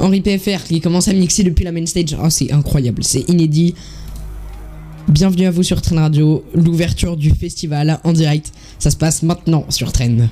[0.00, 2.16] Henri PFR qui commence à mixer depuis la main stage.
[2.22, 3.74] Oh, c'est incroyable, c'est inédit.
[5.08, 8.52] Bienvenue à vous sur Train Radio, l'ouverture du festival en direct.
[8.78, 10.28] Ça se passe maintenant sur Train.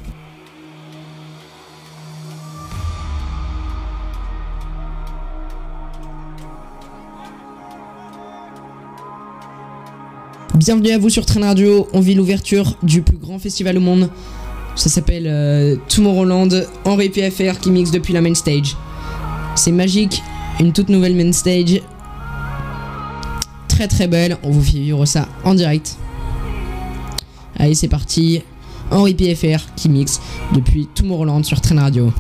[10.54, 11.88] Bienvenue à vous sur Train Radio.
[11.92, 14.08] On vit l'ouverture du plus grand festival au monde.
[14.74, 16.66] Ça s'appelle euh, Tomorrowland.
[16.84, 18.76] Henri PFR qui mixe depuis la main stage.
[19.54, 20.22] C'est magique.
[20.60, 21.80] Une toute nouvelle main stage.
[23.68, 24.36] Très très belle.
[24.42, 25.96] On vous fait vivre ça en direct.
[27.58, 28.42] Allez, c'est parti.
[28.90, 30.20] Henri PFR qui mixe
[30.52, 32.12] depuis Tomorrowland sur Train Radio.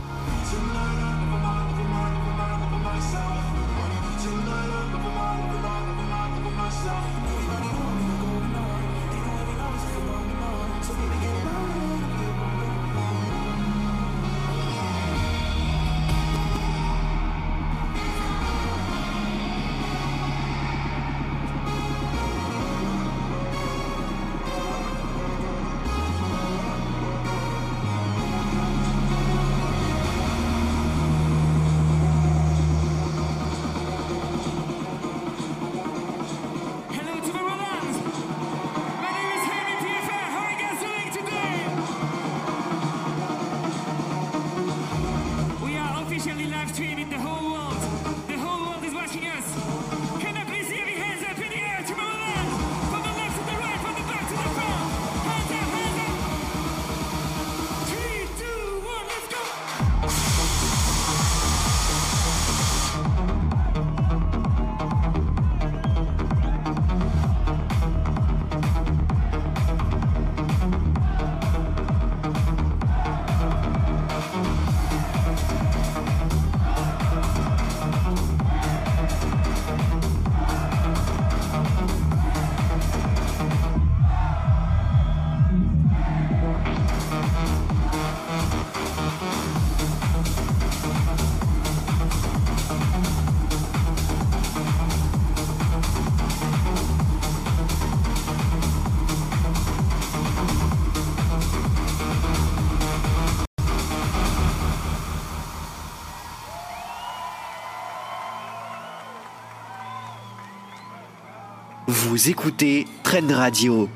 [112.04, 113.88] Vous écoutez Trend Radio.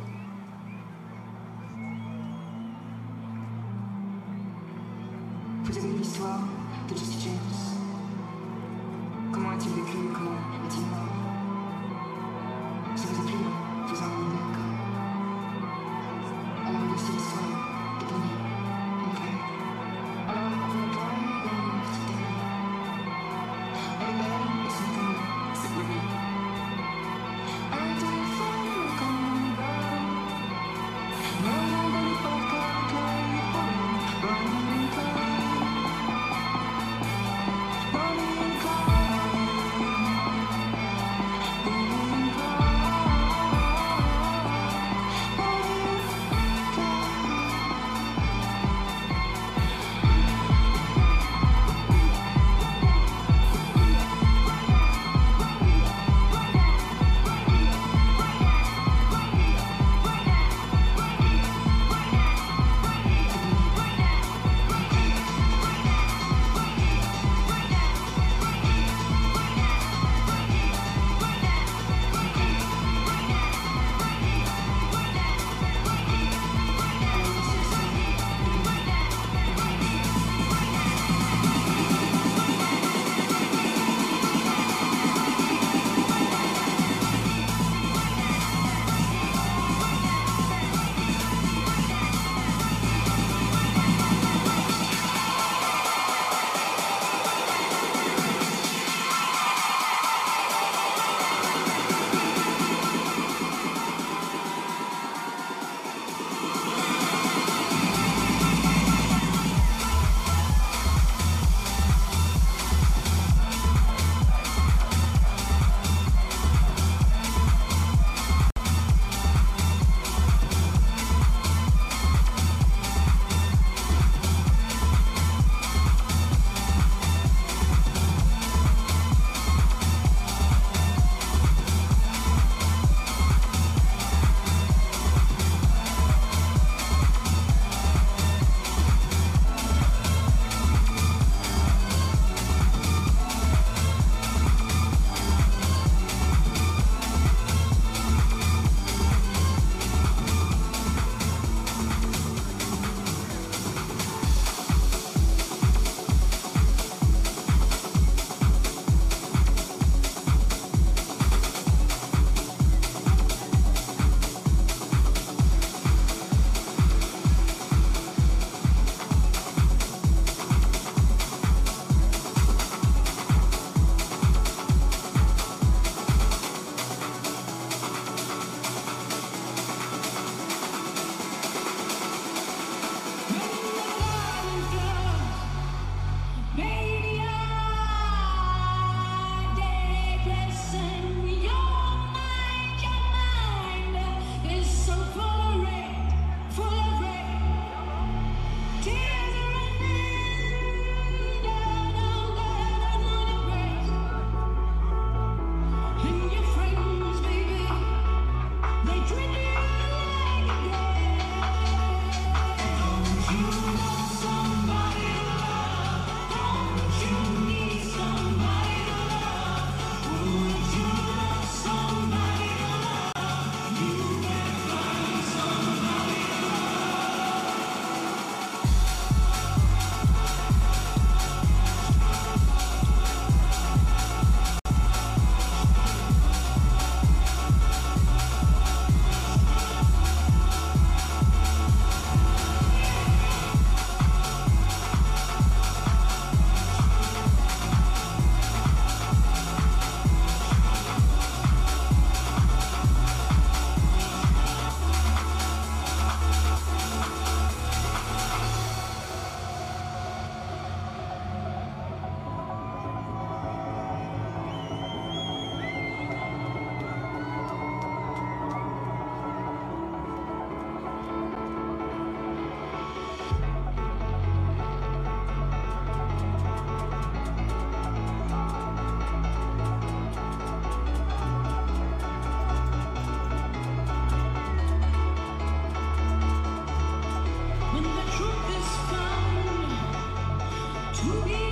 [291.09, 291.46] Ooh.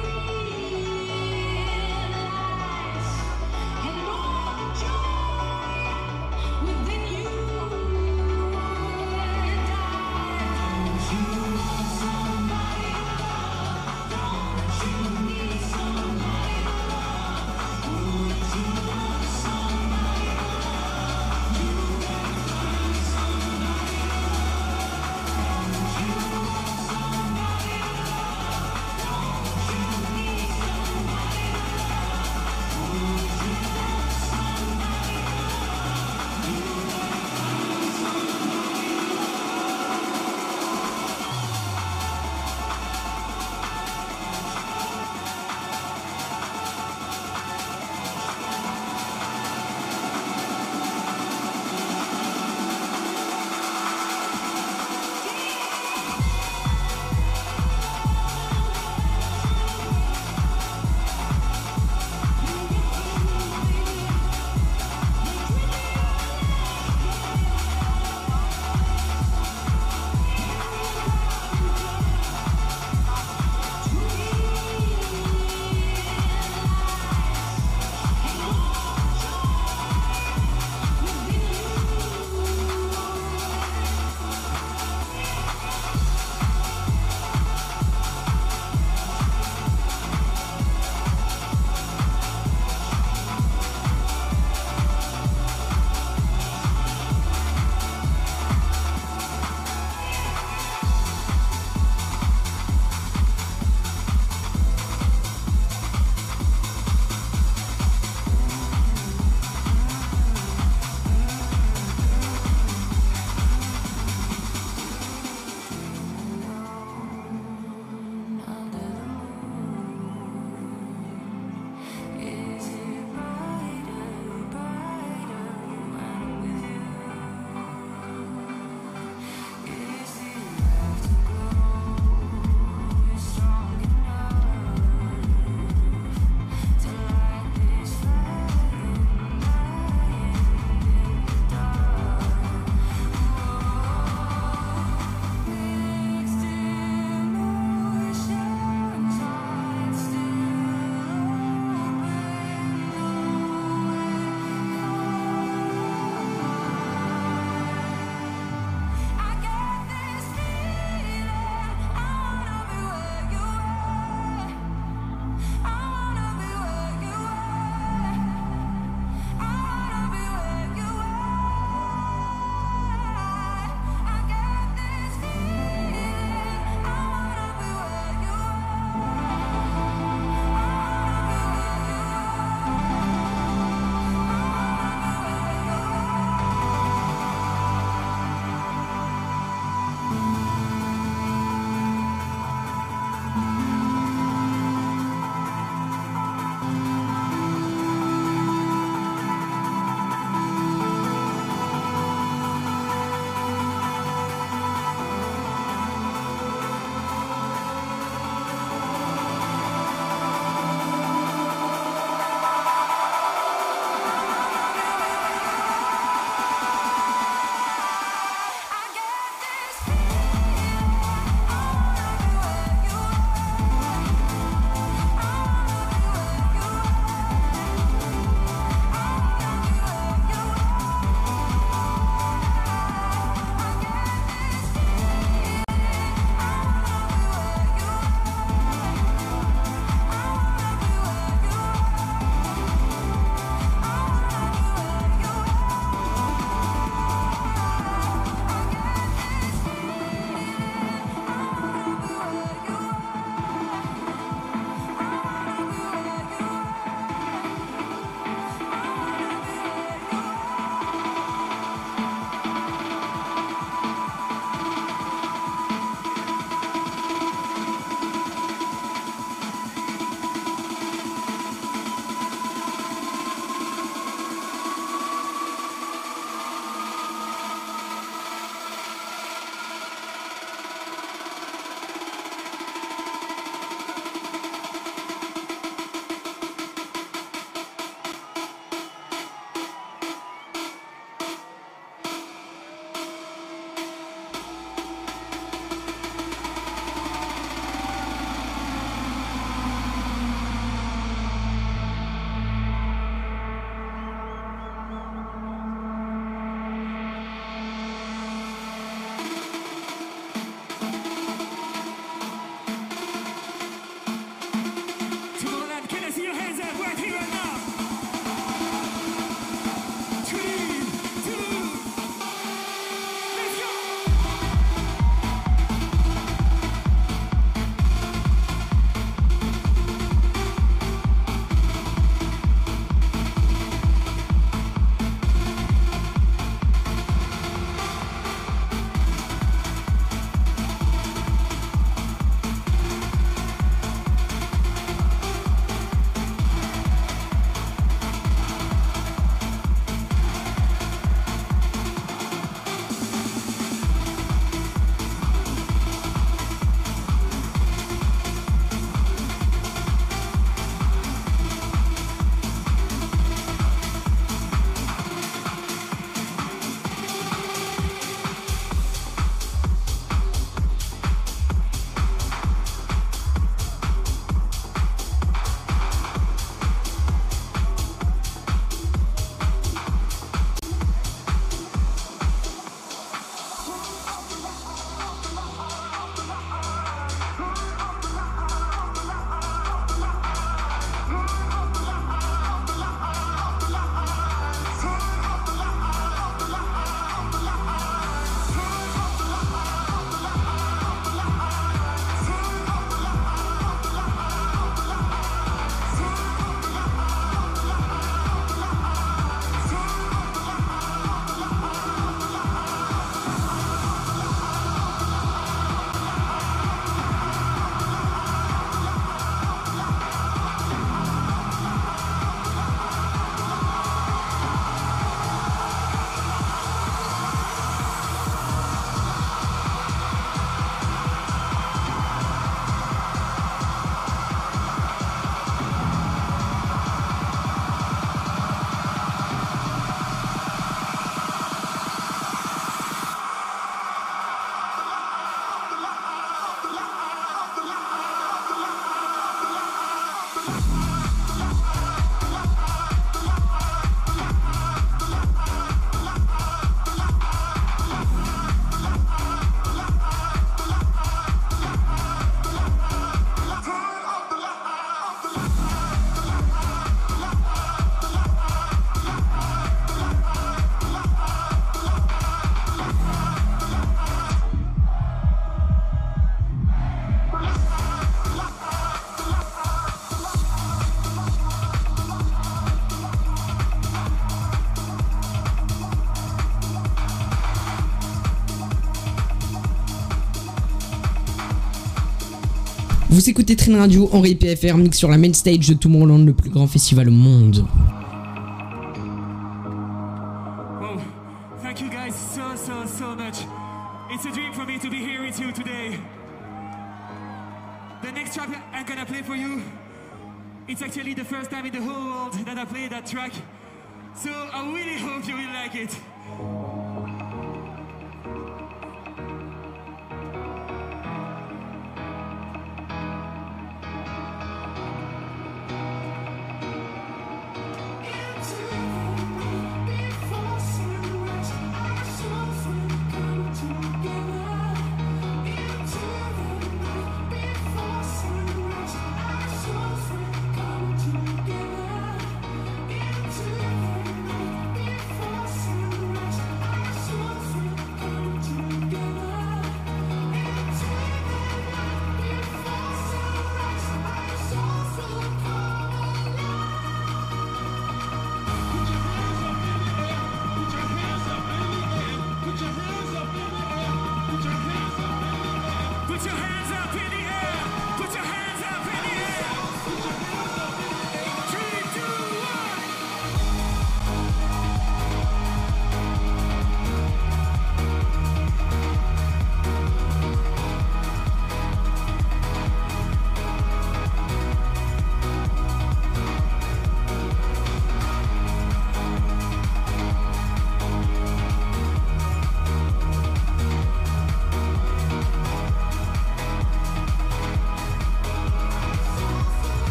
[493.24, 496.50] Vous écoutez Train Radio, Henri PFR, mix sur la main stage de Tomorrowland, le plus
[496.50, 497.64] grand festival au monde.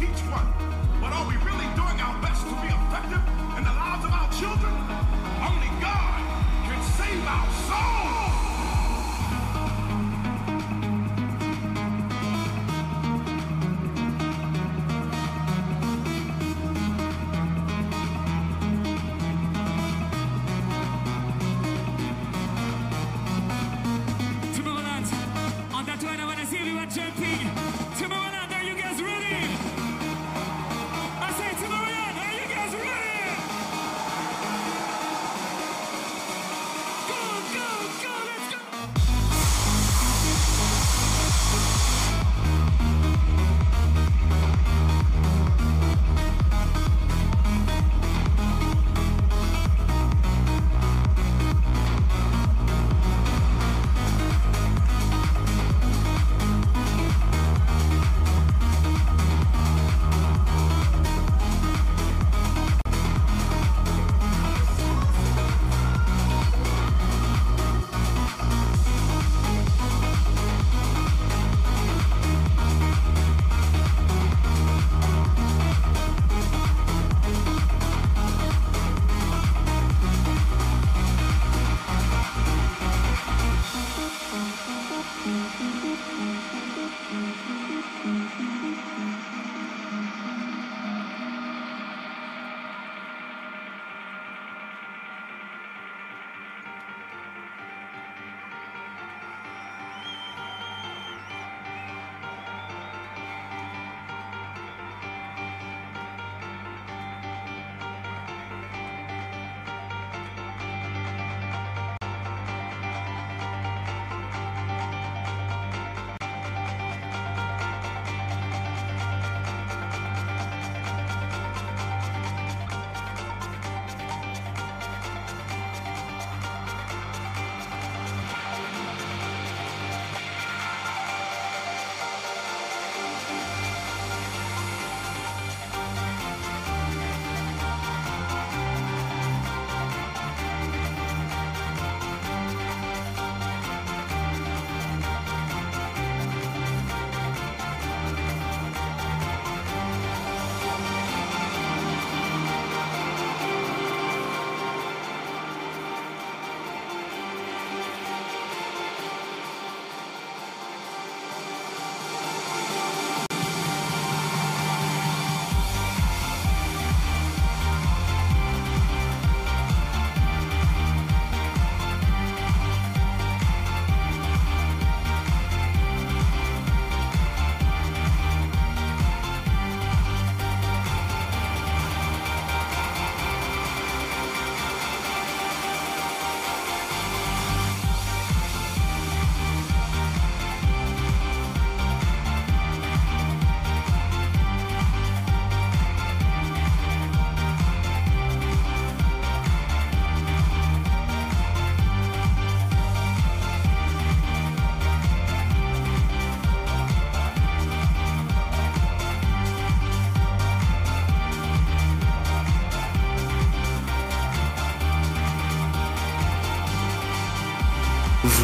[0.00, 0.48] Teach one.
[0.98, 3.20] But are we really doing our best to be effective
[3.58, 4.72] in the lives of our children?
[5.44, 6.20] Only God
[6.64, 8.29] can save our souls.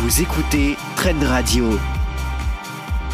[0.07, 1.64] Vous écoutez Trend Radio.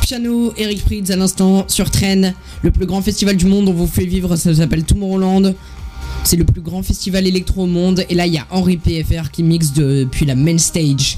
[0.03, 3.67] Piano, Eric Prydz à l'instant sur Train, le plus grand festival du monde.
[3.71, 5.55] On vous fait vivre, ça s'appelle Tomorrowland.
[6.23, 8.05] C'est le plus grand festival électro au monde.
[8.11, 11.17] Et là, il y a Henri PFR qui mixe depuis la main stage.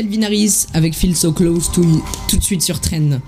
[0.00, 0.22] Calvin
[0.72, 1.82] avec Feel So Close to
[2.26, 3.20] tout de suite sur Train.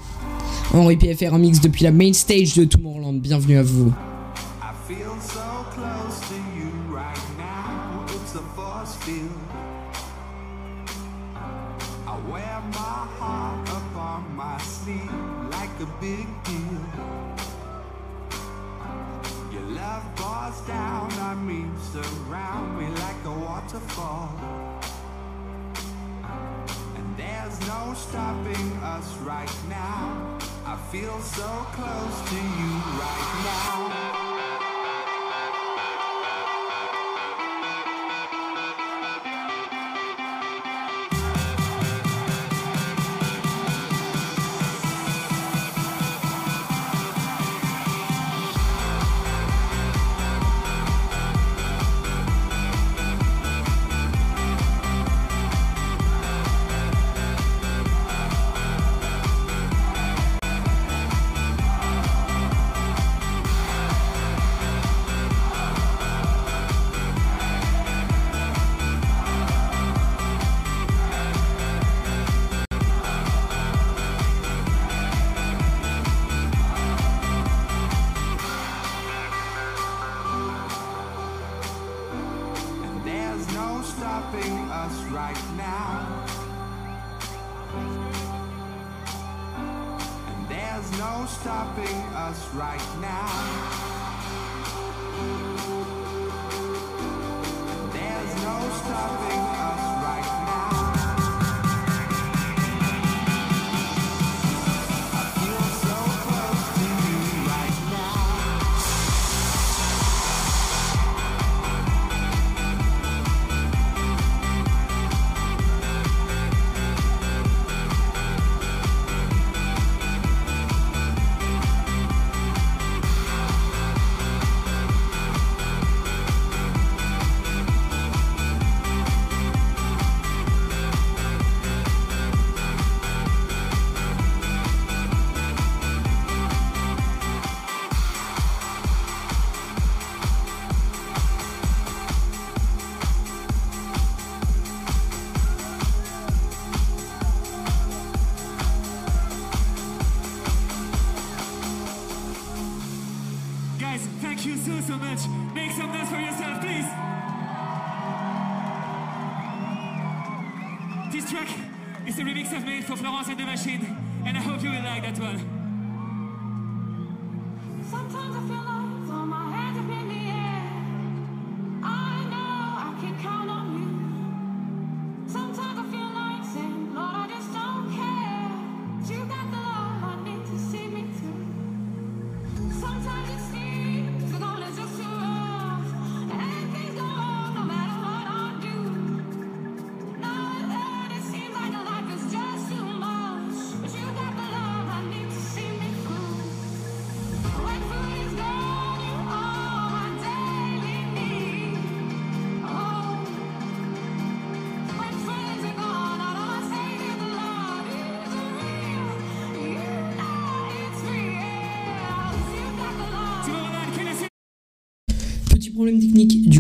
[0.73, 3.21] Henri PFR en mix depuis la main stage de Tomorrowland.
[3.21, 3.93] Bienvenue à vous.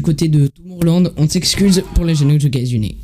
[0.02, 1.12] côté de Tomorrowland.
[1.16, 2.98] On s'excuse pour la gêne aux États-Unis.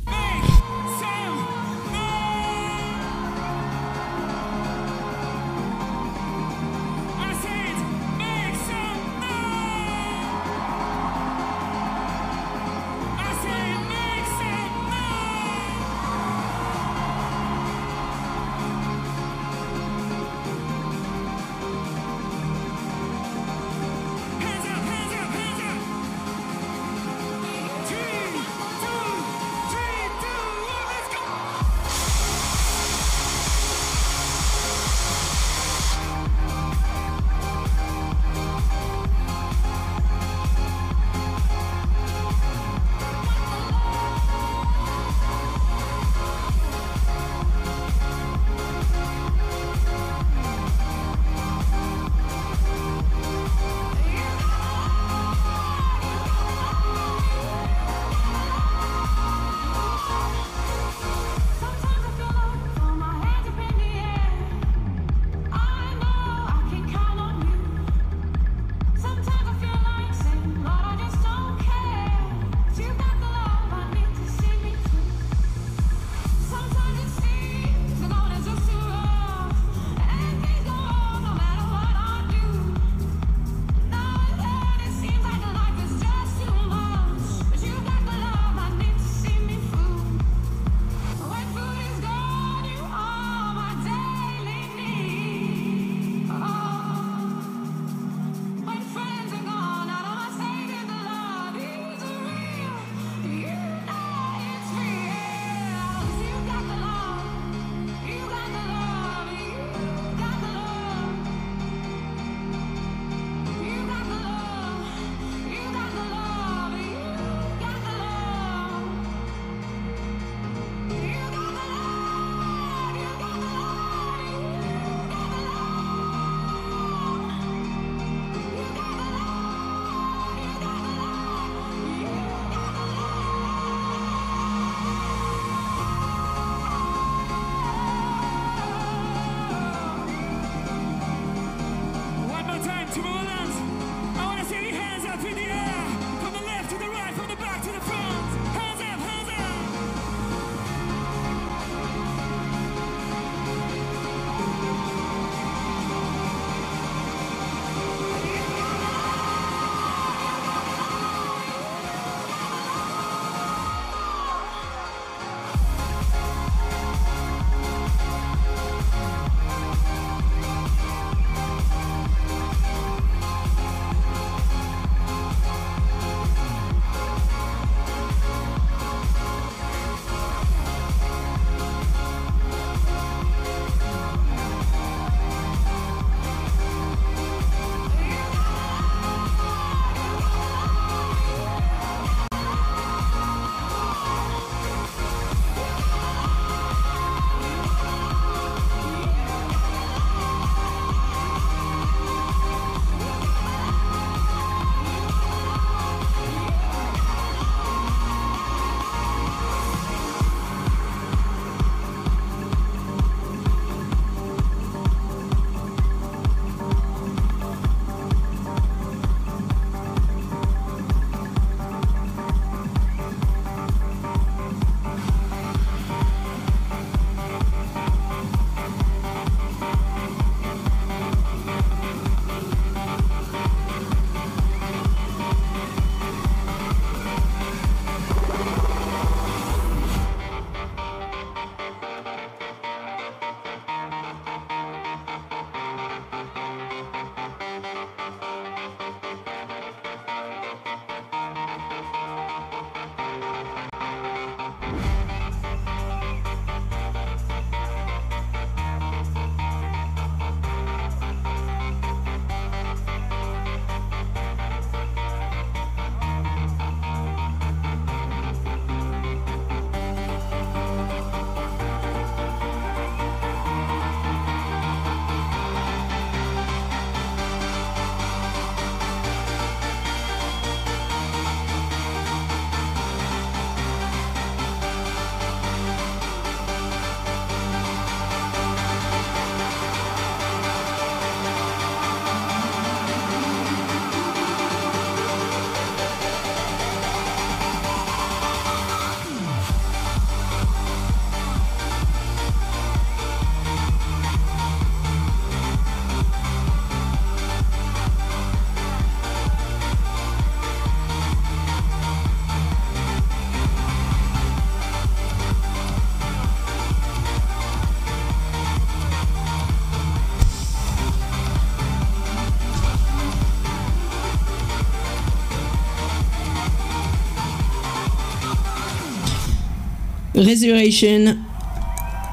[330.19, 331.15] Resurrection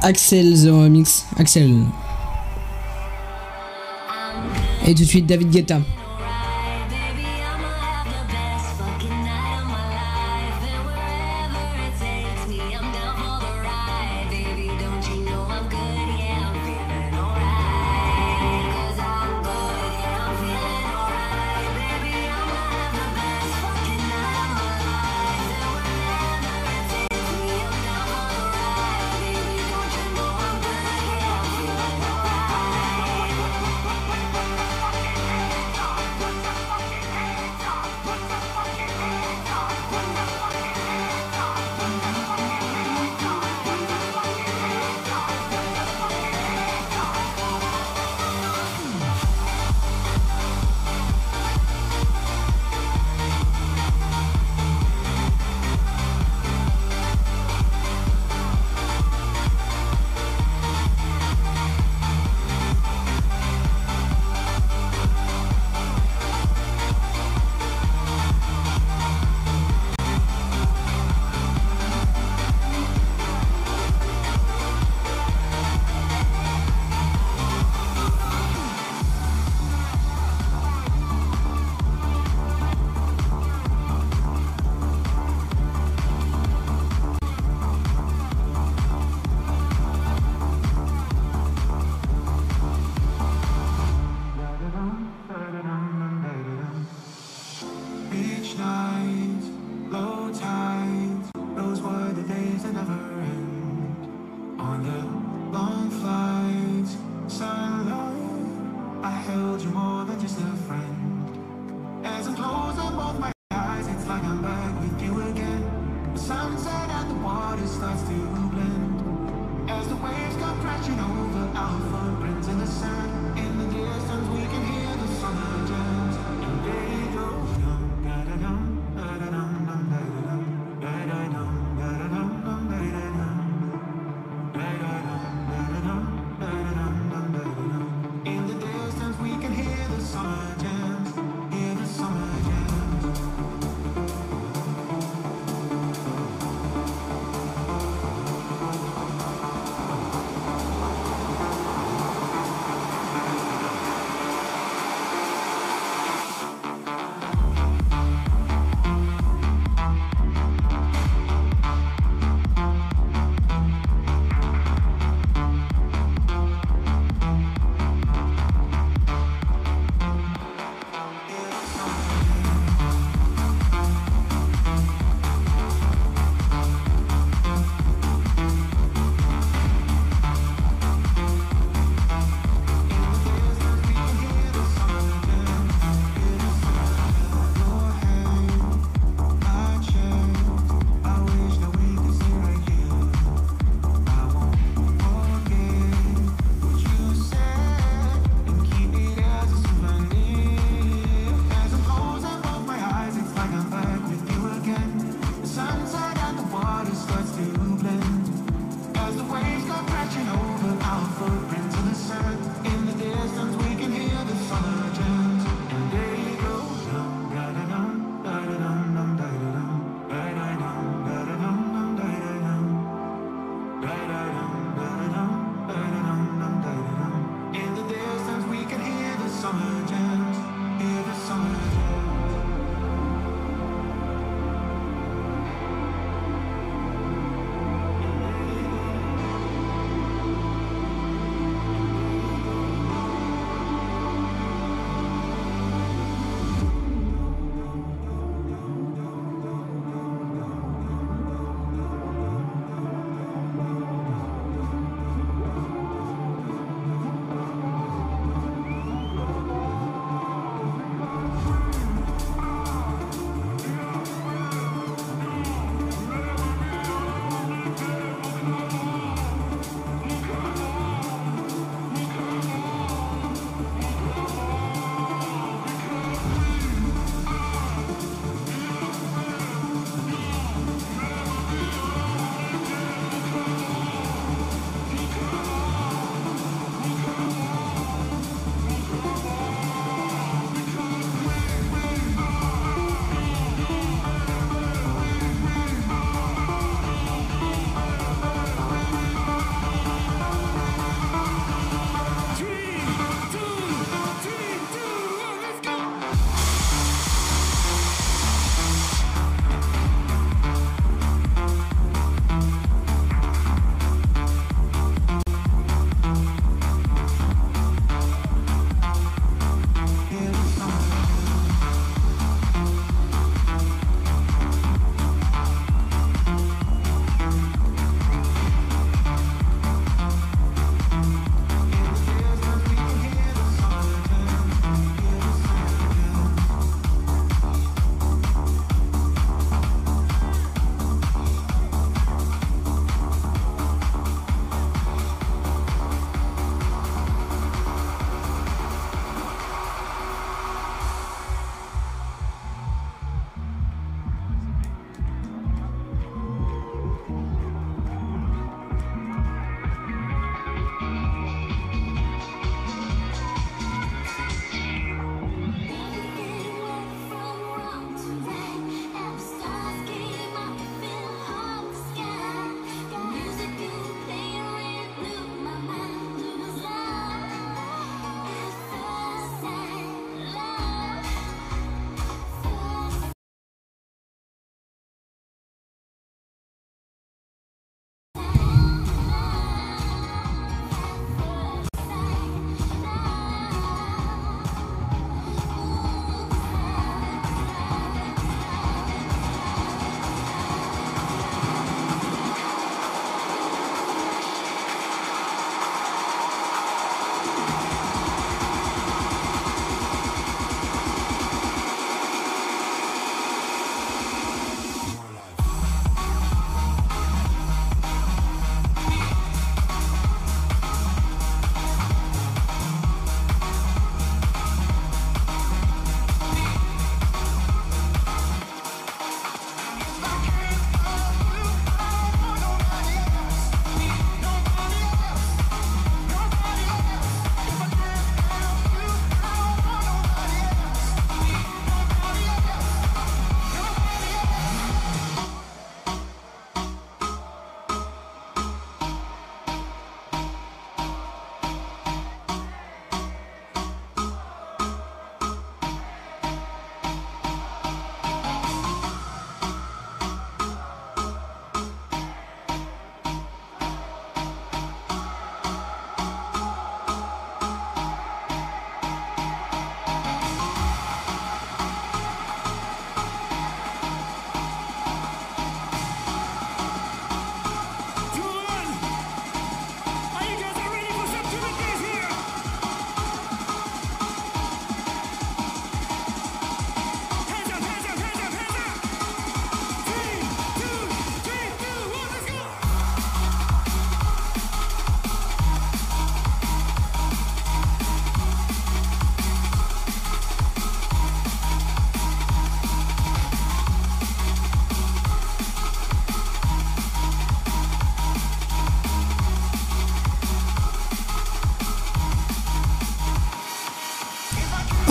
[0.00, 1.26] Axel The Remix.
[1.36, 1.82] Axel.
[4.86, 5.80] Et tout de suite David Guetta.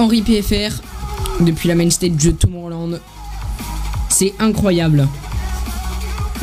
[0.06, 0.84] Henri PFR
[1.40, 3.00] depuis la main stage de Tomorrowland.
[4.08, 5.08] C'est incroyable.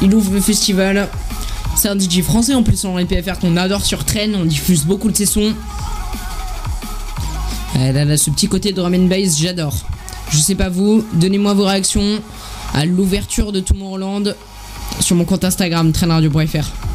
[0.03, 1.09] Il ouvre le festival.
[1.77, 4.35] C'est un DJ français en plus, Henri PFR qu'on adore sur Train.
[4.35, 5.55] On diffuse beaucoup de ses sons.
[7.77, 9.77] A ce petit côté drum and bass, j'adore.
[10.33, 12.21] Je sais pas vous, donnez-moi vos réactions
[12.75, 14.35] à l'ouverture de Tomorrowland
[14.99, 16.92] sur mon compte Instagram trainradio.fr.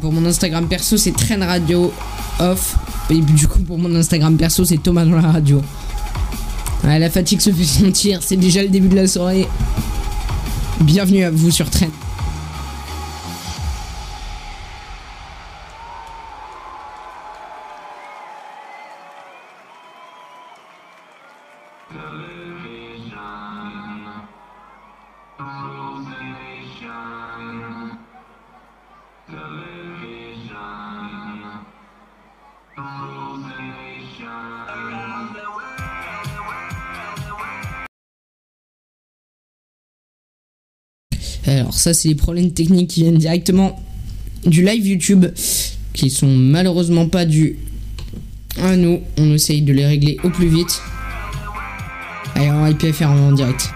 [0.00, 1.92] Pour mon Instagram perso, c'est Train Radio
[2.40, 2.76] Off.
[3.10, 5.62] Et du coup, pour mon Instagram perso, c'est Thomas dans la radio.
[6.84, 9.46] Ouais, la fatigue se fait sentir, c'est déjà le début de la soirée.
[10.80, 11.88] Bienvenue à vous sur Train.
[41.66, 43.76] Alors ça c'est les problèmes techniques qui viennent directement
[44.44, 45.26] du live YouTube
[45.92, 47.58] qui sont malheureusement pas dus
[48.62, 49.00] à nous.
[49.16, 50.80] On essaye de les régler au plus vite.
[52.36, 53.68] Allez, on va IPFR en direct.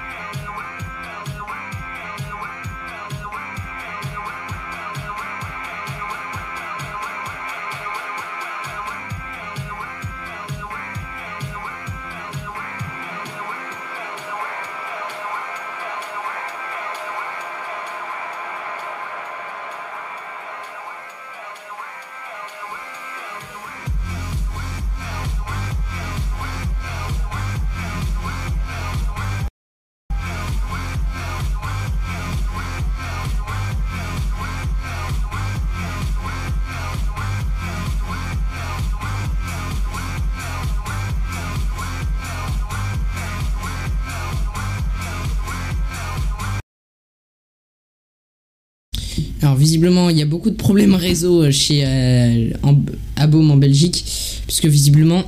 [49.42, 54.04] Alors visiblement, il y a beaucoup de problèmes réseau euh, chez euh, en, Belgique,
[54.46, 55.24] puisque visiblement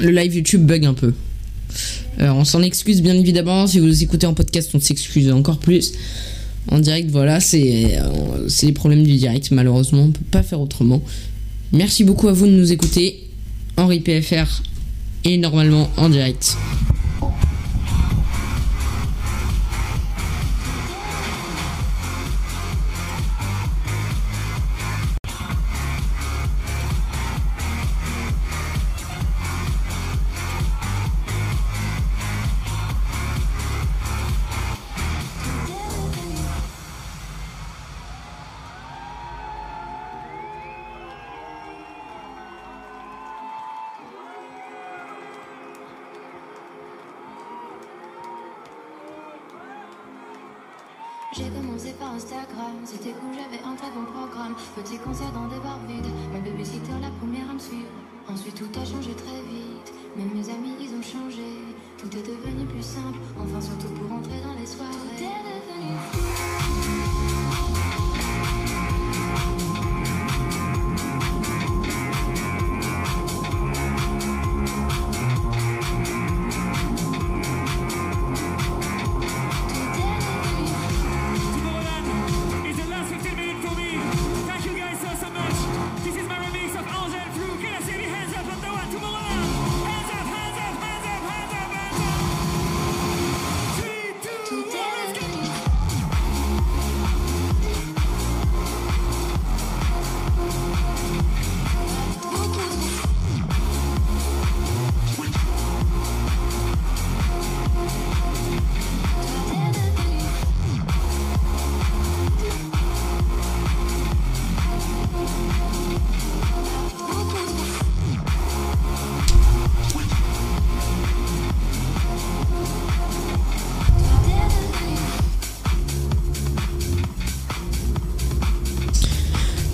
[0.00, 1.14] le live YouTube bug un peu.
[2.18, 3.66] Alors on s'en excuse bien évidemment.
[3.66, 5.92] Si vous écoutez en podcast, on s'excuse encore plus.
[6.68, 9.50] En direct, voilà, c'est euh, c'est les problèmes du direct.
[9.52, 11.02] Malheureusement, on peut pas faire autrement.
[11.72, 13.28] Merci beaucoup à vous de nous écouter.
[13.76, 14.62] Henri PFR
[15.24, 16.56] est normalement en direct.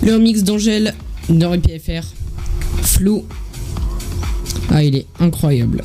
[0.09, 0.95] Le remix d'Angèle
[1.29, 2.01] d'Henri PFR.
[2.81, 3.25] Flou.
[4.71, 5.83] Ah, il est incroyable.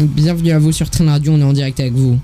[0.00, 2.18] Bienvenue à vous sur Train Radio, on est en direct avec vous.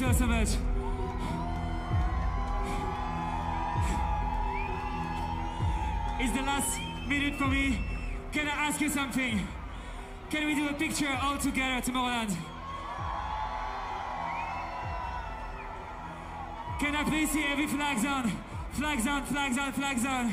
[0.00, 0.48] Much.
[6.18, 7.84] It's the last minute for me.
[8.32, 9.46] Can I ask you something?
[10.30, 12.34] Can we do a picture all together Tomorrowland?
[16.78, 18.32] Can I please see every flags on?
[18.72, 20.32] Flags on, flags on, flags on.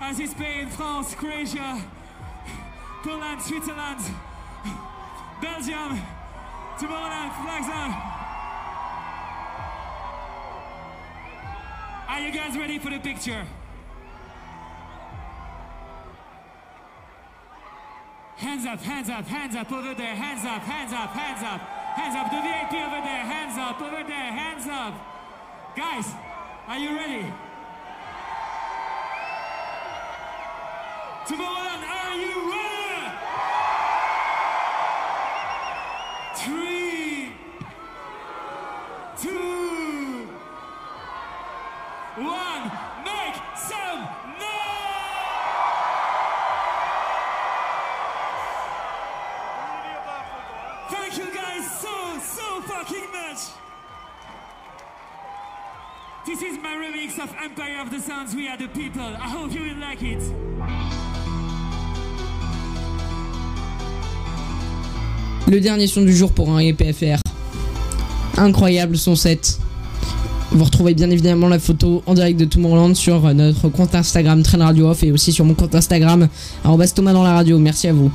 [0.00, 1.82] As in Spain, France, Croatia,
[3.02, 4.00] Poland, Switzerland,
[5.42, 6.00] Belgium,
[6.78, 7.90] Tomorrowland, flags on.
[12.08, 13.46] Are you guys ready for the picture?
[18.36, 22.16] Hands up, hands up, hands up over there, hands up, hands up, hands up, hands
[22.16, 22.30] up.
[22.30, 24.94] The VIP over there, hands up, over there, hands up.
[25.76, 26.12] Guys,
[26.66, 27.32] are you ready?
[31.26, 32.43] Tomorrowland, are you
[36.44, 37.32] Three,
[39.18, 40.28] two,
[42.16, 42.70] one,
[43.02, 44.00] make some
[44.38, 44.74] noise!
[50.90, 53.38] Thank you guys so, so fucking much!
[56.26, 59.00] This is my remix of Empire of the Sounds, We Are the People.
[59.00, 61.03] I hope you will like it.
[65.46, 67.18] Le dernier son du jour pour un EPFR.
[68.38, 69.58] Incroyable son set.
[70.52, 74.64] Vous retrouvez bien évidemment la photo en direct de Tomorrowland sur notre compte Instagram Train
[74.64, 76.28] Radio Off et aussi sur mon compte Instagram
[76.94, 77.58] Thomas dans la radio.
[77.58, 78.10] Merci à vous.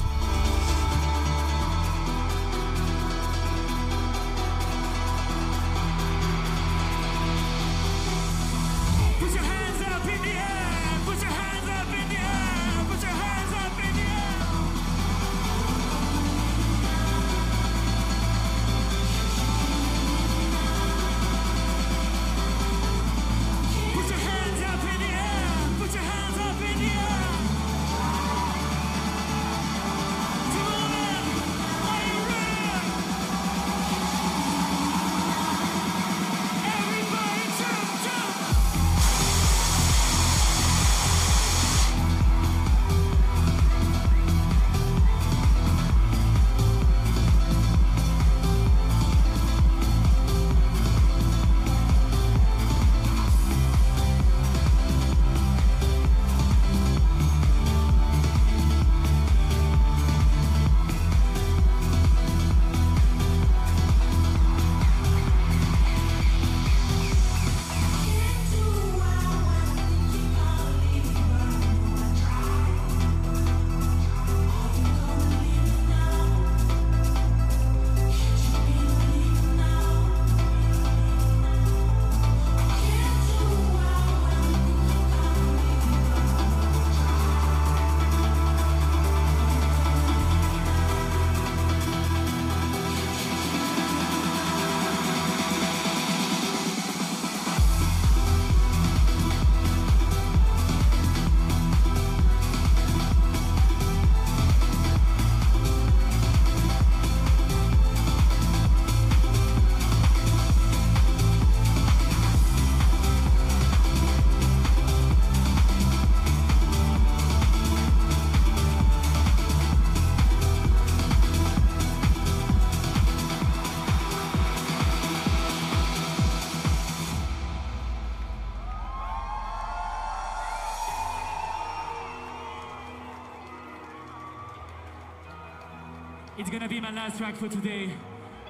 [136.99, 137.89] Last track for today.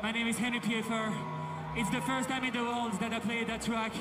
[0.02, 1.14] My name is Henry Pfeffer.
[1.76, 3.94] It's the first time in the world that I played that track.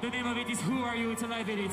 [0.00, 1.10] The name of it is Who Are You?
[1.10, 1.72] It's a live edit.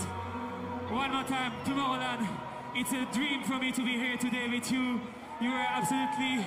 [0.90, 2.28] One more time, Tomorrowland.
[2.74, 5.00] It's a dream for me to be here today with you.
[5.40, 6.44] You are absolutely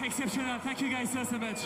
[0.00, 0.58] exceptional.
[0.60, 1.60] Thank you guys so, so much.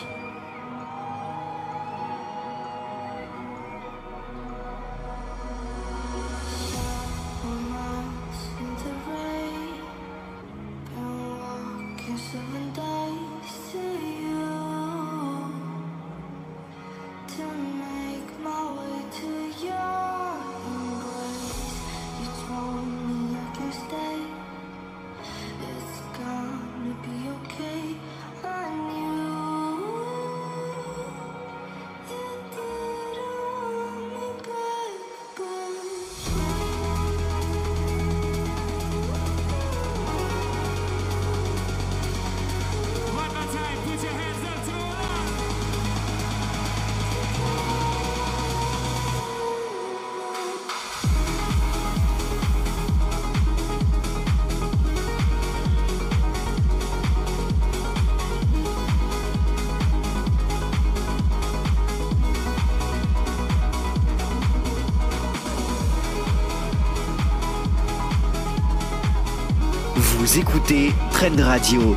[70.69, 71.95] Écoutez Trend Radio.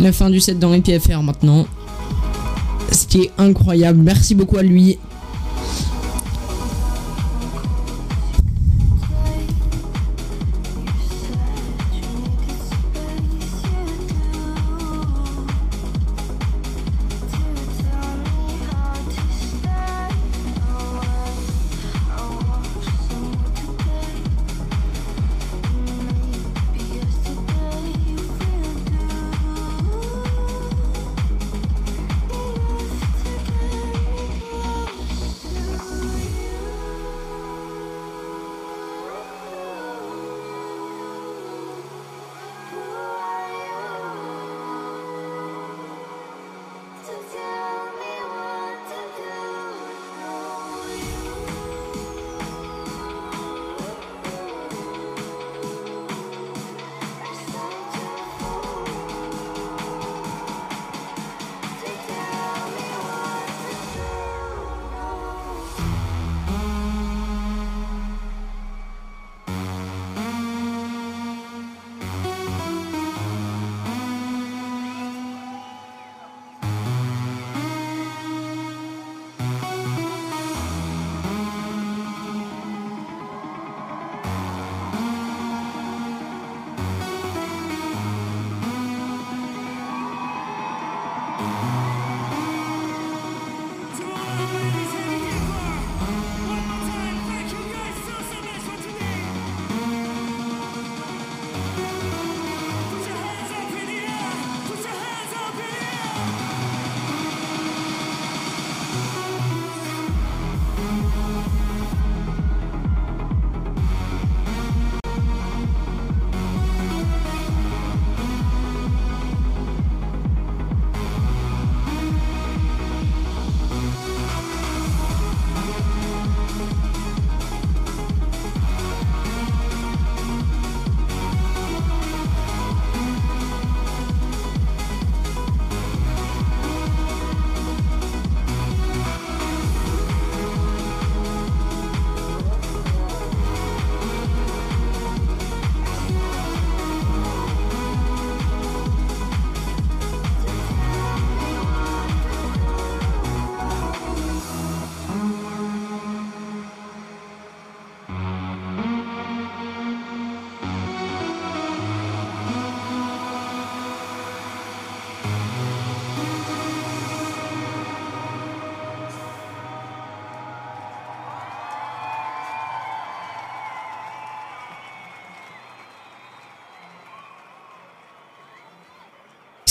[0.00, 1.66] La fin du set dans les PFR maintenant.
[2.92, 4.00] Ce qui est incroyable.
[4.02, 4.98] Merci beaucoup à lui.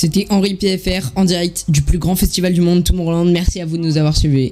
[0.04, 3.32] C'était Henri PFR en direct du plus grand festival du monde, Tomorrowland.
[3.32, 4.52] Merci à vous de nous avoir suivis.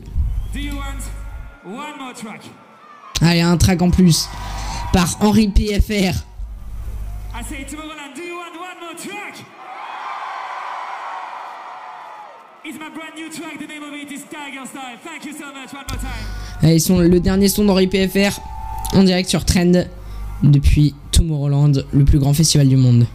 [3.20, 4.30] Allez, un track en plus
[4.94, 5.92] par Henri PFR.
[5.92, 6.14] I
[7.44, 9.44] say Tomorrowland, do you want one more track?
[12.64, 13.60] It's my brand new track.
[13.60, 15.00] The name of it is Tiger Style.
[15.04, 15.74] Thank you so much.
[15.74, 16.62] One more time.
[16.62, 18.40] Allez, son, le dernier son d'Henri PFR
[18.94, 19.86] en direct sur Trend
[20.44, 23.06] depuis Tomorrowland, le plus grand festival du monde.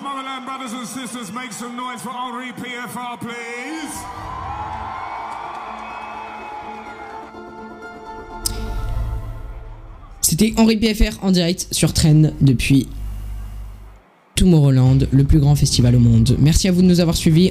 [0.00, 3.94] Brothers and sisters, make some noise for Henri PFR, please.
[10.22, 12.88] C'était Henri PFR en direct sur Trend depuis
[14.36, 16.36] Tomorrowland, le plus grand festival au monde.
[16.38, 17.48] Merci à vous de nous avoir suivis.